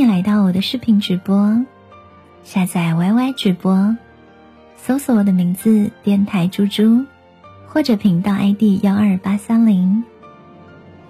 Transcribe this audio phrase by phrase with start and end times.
[0.00, 1.62] 你来到我的视频直播，
[2.42, 3.94] 下载 YY 直播，
[4.78, 7.04] 搜索我的名字“电台猪猪”，
[7.68, 10.02] 或者频道 ID 幺二八三零，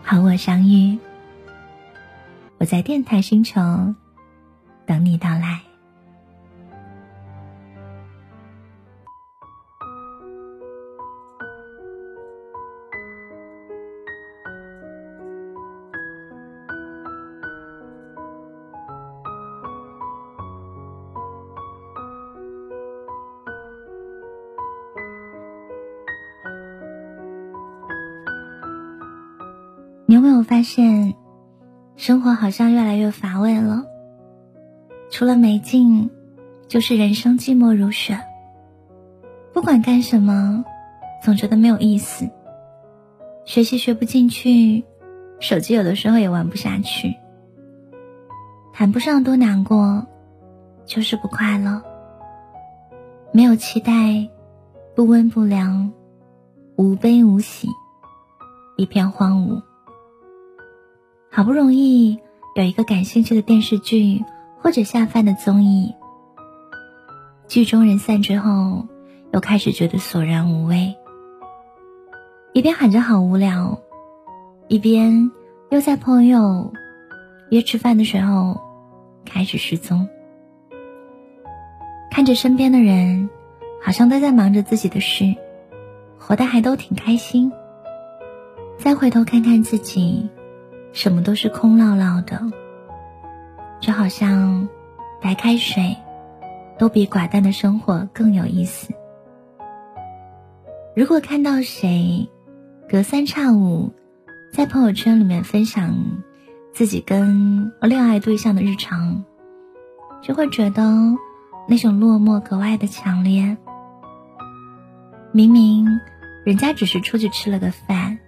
[0.03, 0.99] 和我相遇。
[2.59, 3.61] 我在电台星球
[4.87, 5.70] 等你到来。
[30.11, 31.15] 你有没有发现，
[31.95, 33.85] 生活好像越来越乏味了？
[35.09, 36.11] 除了没劲，
[36.67, 38.19] 就是人生寂寞如雪。
[39.53, 40.65] 不管干什么，
[41.23, 42.29] 总觉得没有意思。
[43.45, 44.85] 学习学不进去，
[45.39, 47.15] 手机有的时候也玩不下去。
[48.73, 50.05] 谈不上多难过，
[50.87, 51.81] 就是不快乐。
[53.31, 54.29] 没有期待，
[54.97, 55.93] 不温不凉，
[56.75, 57.69] 无悲无喜，
[58.77, 59.63] 一片荒芜。
[61.33, 62.19] 好不容易
[62.57, 64.25] 有一个感兴趣的电视剧
[64.59, 65.95] 或者下饭的综艺，
[67.47, 68.89] 剧中人散之后，
[69.33, 70.97] 又开始觉得索然无味。
[72.53, 73.81] 一边喊着好无聊，
[74.67, 75.31] 一边
[75.71, 76.73] 又在朋友
[77.49, 78.61] 约吃饭的时候
[79.25, 80.09] 开始失踪。
[82.11, 83.31] 看着身边的人，
[83.81, 85.37] 好像都在忙着自己的事，
[86.19, 87.53] 活得还都挺开心。
[88.79, 90.29] 再回头看看自己。
[90.93, 92.41] 什么都是空落落的，
[93.81, 94.69] 就好像
[95.23, 95.97] 白开水
[96.79, 98.93] 都比寡淡的生活更有意思。
[100.97, 102.29] 如果看到谁
[102.89, 103.93] 隔三差五
[104.53, 105.95] 在朋友圈里面分享
[106.75, 109.25] 自己跟恋爱对象的日常，
[110.21, 110.83] 就会觉得
[111.69, 113.57] 那种落寞格外的强烈。
[115.33, 115.87] 明明
[116.45, 118.19] 人家只是出去吃了个饭，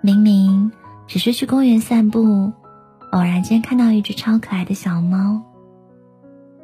[0.00, 0.70] 明明。
[1.06, 2.52] 只是去公园散步，
[3.12, 5.40] 偶然间看到一只超可爱的小猫。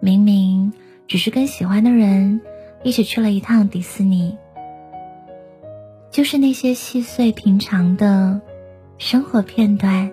[0.00, 0.72] 明明
[1.06, 2.40] 只是跟喜欢的人
[2.82, 4.36] 一起去了一趟迪士尼，
[6.10, 8.40] 就是那些细碎平常的
[8.98, 10.10] 生活片段，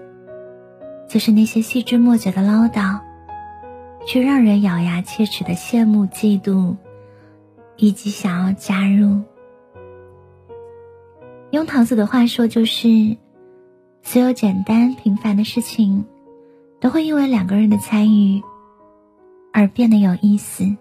[1.08, 3.00] 就是那些细枝末节的唠叨，
[4.06, 6.76] 却让人咬牙切齿的羡慕、嫉妒，
[7.78, 9.22] 以及想要加入。
[11.50, 13.18] 用桃子的话说，就是。
[14.02, 16.06] 所有简单平凡的事情，
[16.80, 18.42] 都会因为两个人的参与
[19.54, 20.78] 而变得有意思。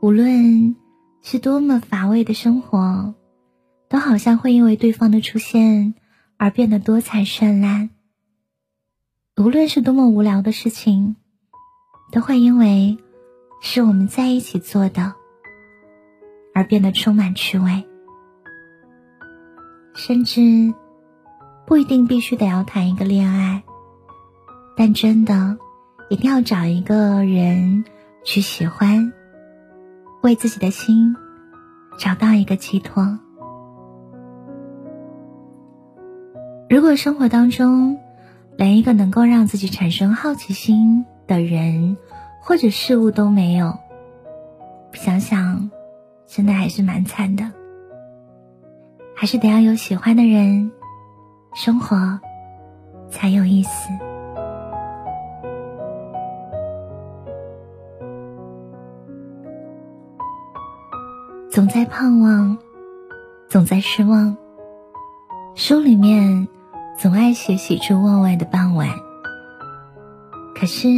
[0.00, 0.74] 无论
[1.20, 3.14] 是多么乏味的生活，
[3.88, 5.94] 都好像会因为对方的出现
[6.38, 7.90] 而变得多彩绚烂。
[9.36, 11.14] 无论是多么无聊的事情，
[12.10, 12.98] 都会因为
[13.62, 15.14] 是我们在一起做的
[16.52, 17.84] 而变得充满趣味，
[19.94, 20.74] 甚至。
[21.66, 23.62] 不一定必须得要谈一个恋爱，
[24.76, 25.56] 但真的
[26.10, 27.84] 一定要找一个人
[28.24, 29.12] 去喜欢，
[30.22, 31.16] 为自己的心
[31.98, 33.18] 找到一个寄托。
[36.68, 37.98] 如果生活当中
[38.56, 41.96] 连一个能够让自己产生好奇心的人
[42.40, 43.78] 或者事物都没有，
[44.92, 45.70] 想想
[46.26, 47.50] 真的还是蛮惨的，
[49.14, 50.70] 还是得要有喜欢的人。
[51.54, 52.18] 生活
[53.10, 53.90] 才有意思。
[61.50, 62.56] 总在盼望，
[63.48, 64.34] 总在失望。
[65.54, 66.48] 书里面
[66.98, 68.88] 总爱写喜出望外的傍晚。
[70.54, 70.88] 可是，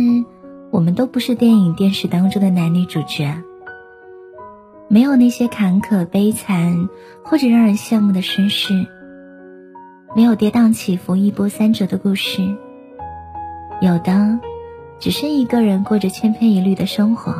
[0.71, 3.43] 我们都不是电影、电视当中的男女主角，
[4.87, 6.89] 没有那些坎坷、悲惨
[7.25, 8.87] 或者让人羡慕的身世。
[10.17, 12.41] 没有跌宕起伏、一波三折的故事，
[13.81, 14.39] 有的
[15.01, 17.35] 只是一个人过着千篇一律的生活。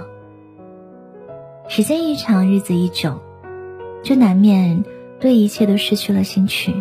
[1.69, 3.21] 时间一长，日子一久，
[4.03, 4.85] 就难免
[5.21, 6.75] 对一切都失去了兴趣，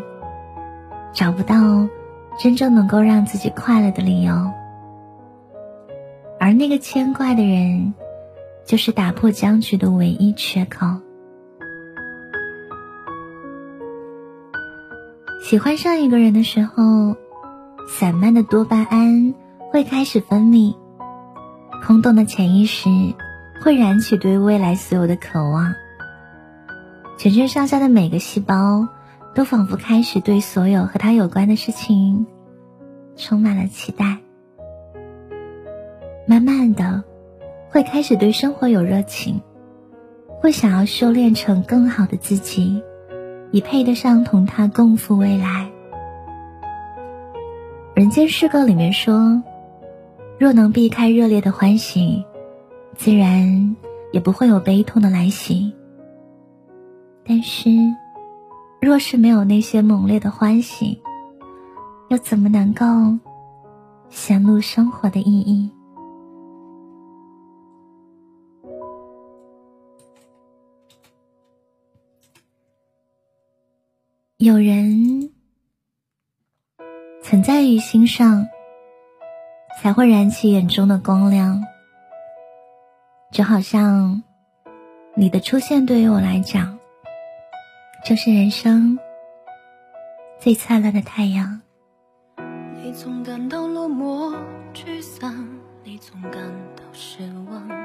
[1.14, 1.88] 找不到
[2.40, 4.34] 真正能够让自己快乐的理由。
[6.40, 7.94] 而那个牵挂的人，
[8.66, 10.88] 就是打破僵局的唯一缺口。
[15.54, 17.16] 喜欢上一个人的时候，
[17.88, 19.36] 散漫的多巴胺
[19.72, 20.76] 会开始分泌，
[21.86, 22.90] 空洞的潜意识
[23.62, 25.76] 会燃起对未来所有的渴望，
[27.20, 28.88] 全身上下的每个细胞
[29.36, 32.26] 都仿佛开始对所有和他有关的事情
[33.16, 34.22] 充满了期待。
[36.26, 37.04] 慢慢的，
[37.70, 39.40] 会开始对生活有热情，
[40.42, 42.82] 会想要修炼成更好的自己，
[43.54, 45.70] 以配得上同他共赴未来。
[47.94, 49.40] 人间失格里面说，
[50.40, 52.26] 若能避开热烈的欢喜，
[52.96, 53.76] 自然
[54.12, 55.72] 也不会有悲痛的来袭。
[57.24, 57.70] 但是，
[58.82, 61.00] 若是没有那些猛烈的欢喜，
[62.10, 62.84] 又怎么能够
[64.10, 65.70] 显露生活的意义？
[74.38, 75.32] 有人
[77.22, 78.48] 存在于心上，
[79.80, 81.64] 才会燃起眼中的光亮。
[83.32, 84.22] 就好像
[85.16, 86.78] 你的出现对于我来讲，
[88.04, 88.98] 就是人生
[90.40, 91.62] 最灿烂的太阳。
[92.84, 94.36] 你总感到落寞、
[94.74, 95.48] 沮丧，
[95.84, 96.34] 你总感
[96.76, 97.83] 到失望。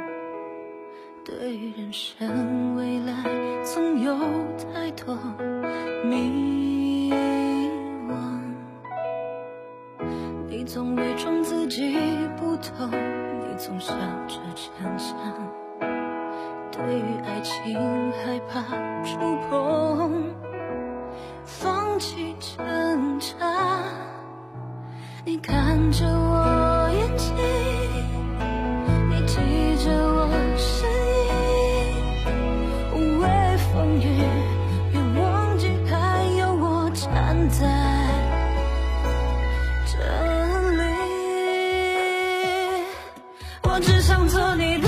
[1.29, 3.23] 对于人生未来，
[3.63, 4.17] 总有
[4.57, 5.15] 太多。
[6.07, 7.13] 迷
[8.09, 8.17] 惘，
[10.49, 11.95] 你总伪装自己
[12.39, 13.95] 不懂，你总笑
[14.27, 15.15] 着逞强。
[16.73, 17.75] 对于爱情
[18.13, 18.63] 害怕
[19.05, 19.19] 触
[19.51, 20.33] 碰，
[21.45, 23.37] 放弃挣扎。
[25.27, 26.68] 你看着我
[43.81, 44.88] 只想做你的。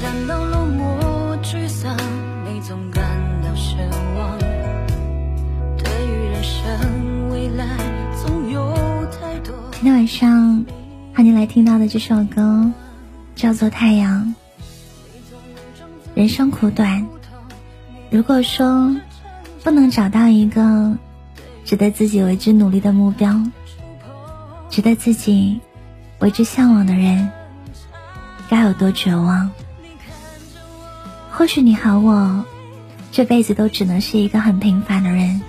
[0.00, 1.94] 感到落寞沮丧，
[2.46, 3.04] 你总感
[3.42, 3.76] 到失
[4.16, 4.38] 望。
[5.76, 7.66] 对于人生未来，
[8.24, 8.74] 总有
[9.10, 10.64] 太多今天晚上
[11.14, 12.70] 和你来听到的这首歌
[13.34, 14.24] 叫做《太阳》。
[16.14, 17.06] 人生苦短，
[18.08, 18.96] 如果说
[19.62, 20.96] 不能找到一个
[21.66, 23.38] 值得自己为之努力的目标，
[24.70, 25.60] 值得自己
[26.20, 27.30] 为之向往的人，
[28.48, 29.50] 该有多绝望？
[31.40, 32.44] 或许你和我
[33.10, 35.40] 这辈子都只能是一个很平凡的人，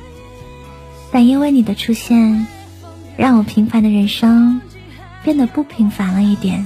[1.12, 2.48] 但因为你的出现。
[3.18, 4.62] 让我平凡的人生
[5.22, 6.66] 变得不平凡了一点，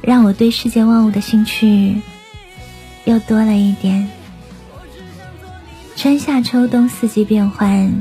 [0.00, 2.00] 让我对世界万物的兴趣
[3.04, 4.08] 又多了一点。
[5.94, 7.92] 春夏秋冬四季变换，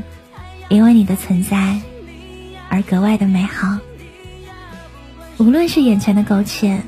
[0.69, 1.81] 因为你的存在
[2.69, 3.77] 而格外的美好。
[5.37, 6.81] 无论是眼前的苟且，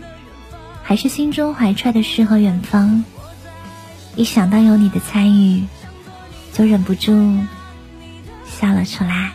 [0.84, 3.04] 还是心中怀揣的诗和远方，
[4.16, 5.64] 一想到有你的参与，
[6.52, 7.12] 就忍不住
[8.46, 9.32] 笑了出来。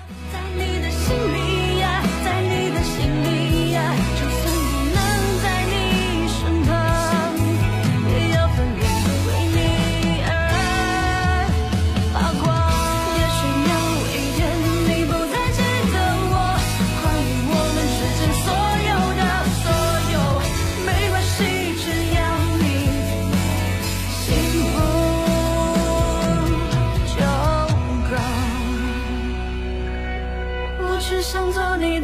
[31.31, 31.98] 想做你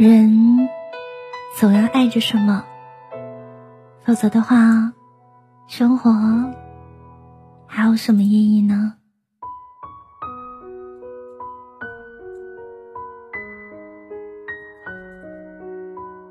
[0.00, 0.66] 人
[1.58, 2.64] 总要爱着什么，
[4.02, 4.90] 否则的话，
[5.66, 6.10] 生活
[7.66, 8.94] 还有什么意义呢？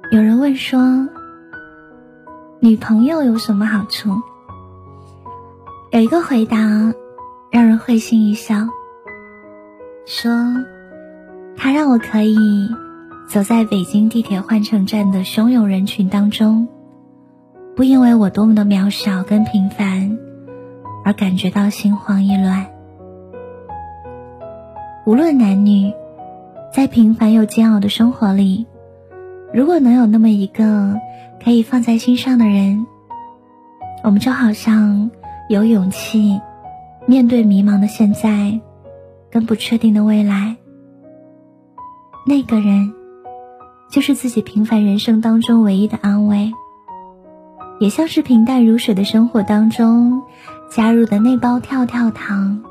[0.10, 1.08] 有人问说，
[2.60, 4.10] 女朋友有什么好处？
[5.92, 6.58] 有一个回答
[7.52, 8.68] 让人会心一笑，
[10.08, 10.32] 说，
[11.56, 12.68] 她让我可以
[13.29, 16.67] 走在北京地铁换乘站的汹涌人群当中，
[17.75, 20.17] 不因为我多么的渺小跟平凡
[21.05, 22.65] 而感觉到心慌意乱。
[25.05, 25.93] 无论男女，
[26.74, 28.65] 在平凡又煎熬的生活里。
[29.53, 31.00] 如果能有那么一个
[31.43, 32.88] 可以放在心上的人，
[34.03, 35.12] 我们就好像
[35.50, 36.41] 有勇气
[37.05, 38.59] 面对迷茫的现在，
[39.29, 40.55] 跟不确定的未来。
[42.25, 42.93] 那个人，
[43.89, 46.51] 就是自己平凡人生当中唯一的安慰，
[47.79, 50.22] 也像是平淡如水的生活当中
[50.69, 52.62] 加入的那包跳跳糖，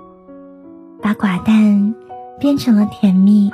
[1.03, 1.95] 把寡淡
[2.39, 3.51] 变成了甜蜜，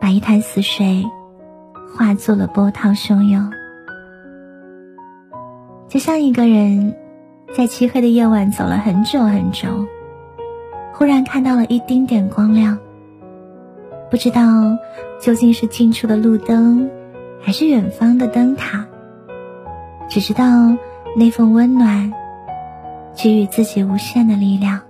[0.00, 1.04] 把一潭死水。
[1.94, 3.50] 化作了波涛汹涌，
[5.88, 6.94] 就像一个人
[7.54, 9.86] 在漆黑的夜晚走了很久很久，
[10.92, 12.78] 忽然看到了一丁点光亮。
[14.10, 14.42] 不知道
[15.20, 16.88] 究竟是近处的路灯，
[17.40, 18.86] 还是远方的灯塔，
[20.08, 20.44] 只知道
[21.16, 22.12] 那份温暖
[23.14, 24.80] 给予自己无限的力量。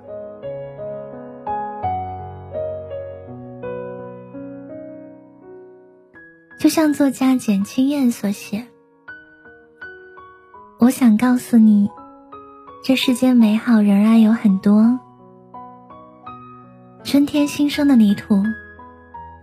[6.58, 8.66] 就像作家简清燕所写
[10.80, 11.88] ：“我想告诉你，
[12.82, 14.99] 这世间美好仍然有很多。
[17.04, 18.42] 春天新生的泥土，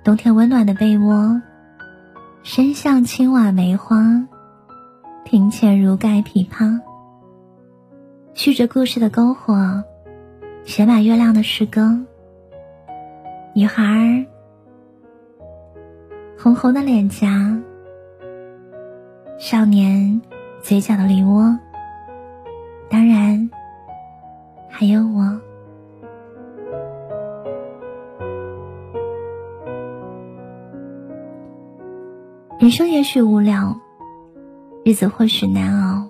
[0.03, 1.41] 冬天温暖的被窝，
[2.43, 4.27] 身向青瓦梅花，
[5.23, 6.81] 庭前如盖琵琶，
[8.33, 9.81] 续着故事的篝火，
[10.65, 11.97] 写满月亮的诗歌，
[13.55, 14.25] 女孩。”
[16.37, 17.57] 红红的脸颊，
[19.39, 20.21] 少年
[20.61, 21.57] 嘴角的梨窝，
[22.89, 23.49] 当然
[24.67, 25.39] 还有我。
[32.63, 33.81] 人生也许无聊，
[34.85, 36.09] 日子或许难熬，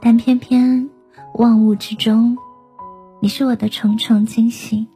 [0.00, 0.88] 但偏偏
[1.34, 2.38] 万物之中，
[3.20, 4.86] 你是我的重重惊喜。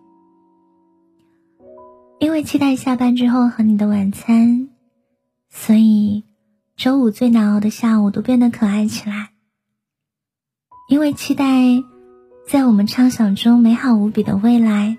[2.19, 4.71] 因为期待下班之后和你的晚餐，
[5.51, 6.25] 所以
[6.77, 9.29] 周五最难熬的下午都变得可爱起来。
[10.89, 11.45] 因为期待
[12.47, 14.97] 在我们畅想中美好无比的未来，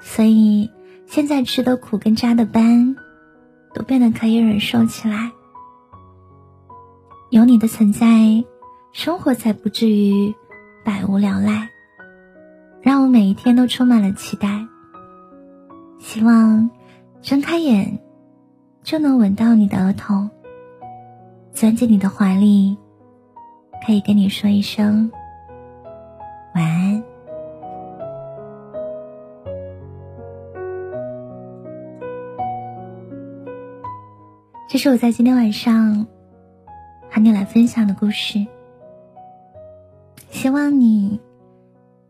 [0.00, 0.70] 所以
[1.04, 2.96] 现在吃的苦跟扎的班
[3.74, 5.32] 都变得可以忍受起来。
[7.30, 8.06] 有你的存在，
[8.92, 10.34] 生活才不至于
[10.84, 11.70] 百无聊赖，
[12.82, 14.66] 让我每一天都充满了期待。
[15.98, 16.68] 希望
[17.22, 18.00] 睁开眼
[18.82, 20.28] 就能吻到你的额头，
[21.52, 22.76] 钻进你的怀里，
[23.86, 25.10] 可以跟你说一声
[26.54, 27.11] 晚安。
[34.72, 36.06] 这是我在今天晚上
[37.10, 38.46] 和你来分享的故事。
[40.30, 41.20] 希望你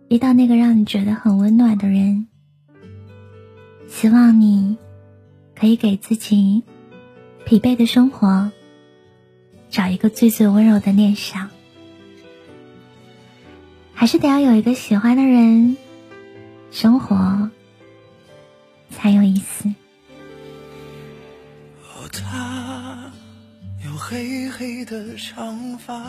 [0.09, 2.28] 遇到那个让你觉得很温暖的人。
[3.88, 4.78] 希望你
[5.57, 6.62] 可以给自己
[7.45, 8.52] 疲惫的生活
[9.69, 11.50] 找一个最最温柔的念想，
[13.92, 15.76] 还是得要有一个喜欢的人，
[16.71, 17.50] 生活
[18.88, 19.69] 才有意思。
[24.04, 26.02] 黑黑的长发，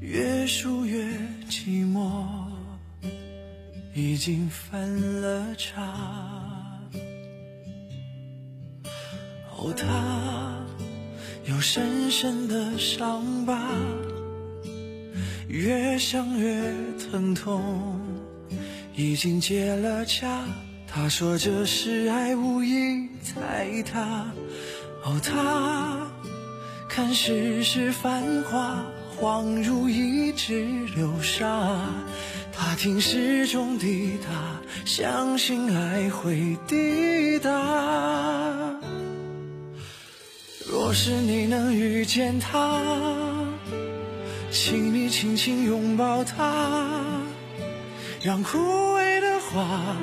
[0.00, 1.02] 越梳越
[1.48, 2.24] 寂寞。
[3.94, 5.82] 已经分了叉，
[9.56, 10.54] 哦，他
[11.46, 13.58] 有深深的伤疤，
[15.48, 17.98] 越想越疼痛。
[18.94, 20.44] 已经结了痂，
[20.86, 24.30] 他说这是爱无意踩踏。
[25.02, 26.09] 哦，他
[26.92, 28.84] 看世事繁华，
[29.16, 30.66] 恍如一指
[30.96, 31.78] 流沙。
[32.52, 37.50] 他听时钟滴答，相信爱会抵达。
[40.68, 42.82] 若是你能遇见他，
[44.50, 46.98] 请你轻轻拥抱他，
[48.20, 48.58] 让枯
[48.96, 48.99] 萎
[49.52, 49.96] 花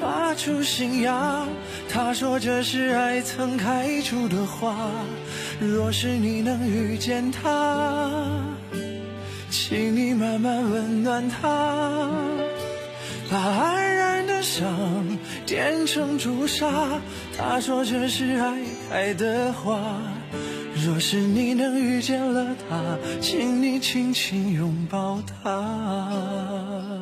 [0.00, 1.46] 发出新芽。
[1.88, 4.74] 他说这是爱曾开出的花。
[5.60, 8.10] 若是你能遇见他，
[9.50, 12.10] 请你慢慢温暖他，
[13.30, 14.66] 把安然的伤
[15.46, 17.00] 点成朱砂。
[17.36, 18.58] 他说这是爱
[18.90, 19.80] 开的花。
[20.84, 26.93] 若是你能遇见了他，请你轻轻拥抱他。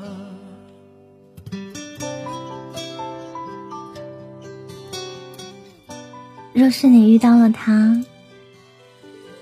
[6.54, 8.04] 若是你遇到了他，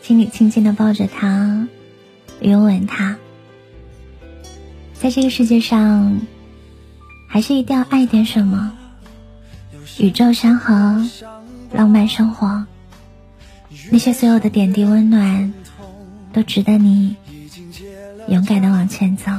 [0.00, 1.66] 请你轻轻的抱着他，
[2.40, 3.16] 拥吻他。
[4.94, 6.20] 在这个世界上，
[7.26, 8.76] 还是一定要爱点什么？
[9.98, 11.04] 宇宙山河，
[11.72, 12.64] 浪漫生活。
[13.90, 15.52] 那些所有的点滴温暖，
[16.32, 17.16] 都值得你
[18.28, 19.32] 勇敢的往前走。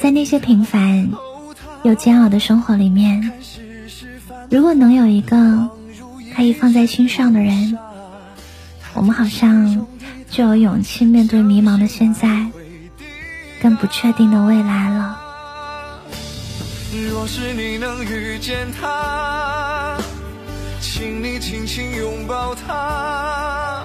[0.00, 1.12] 在那些平凡
[1.84, 3.32] 又煎熬的生活里面，
[4.50, 5.68] 如果能有一个
[6.34, 7.78] 可以放在心上的人，
[8.94, 9.86] 我们好像
[10.30, 12.46] 就有勇气面对迷茫的现在，
[13.60, 15.20] 更不确定的未来了。
[17.10, 19.98] 若是你能遇见他。
[20.80, 23.82] 请你轻轻拥抱他，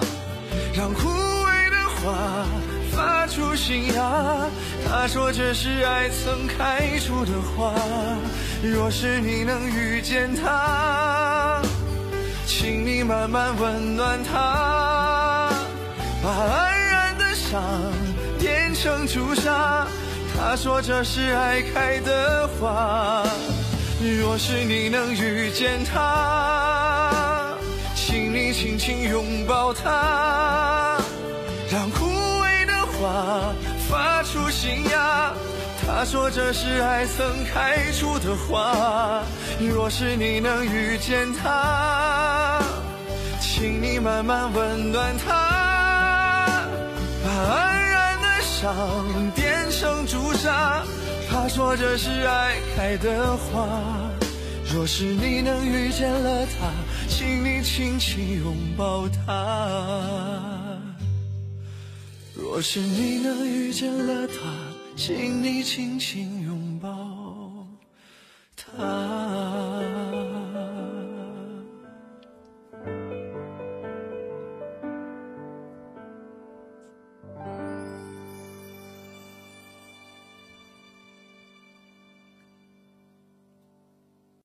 [0.76, 2.46] 让枯萎的花
[2.92, 4.46] 发出新芽。
[4.88, 7.74] 他说这是爱曾开出的花。
[8.62, 11.62] 若是你能遇见他，
[12.46, 15.50] 请你慢慢温暖他，
[16.22, 17.62] 把安然的伤
[18.38, 19.86] 变成朱砂。
[20.36, 23.24] 他说这是爱开的花。
[24.20, 27.54] 若是你能遇见他，
[27.94, 30.98] 请你轻轻拥抱他，
[31.72, 32.06] 让枯
[32.42, 33.54] 萎的花
[33.88, 35.32] 发出新芽。
[36.00, 39.22] 他说这是爱曾开出的花。
[39.60, 42.58] 若是你能遇见他，
[43.38, 46.64] 请你慢慢温暖他，
[47.22, 50.82] 把安然的伤变成朱砂。
[51.28, 53.68] 他说这是爱开的花，
[54.72, 56.70] 若是你能遇见了他，
[57.10, 60.80] 请你轻轻拥抱他。
[62.34, 64.34] 若是你能遇见了他，
[65.02, 67.66] 请你轻轻拥抱
[68.54, 69.09] 他。